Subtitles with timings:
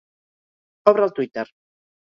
[0.93, 1.47] Obre el twitter.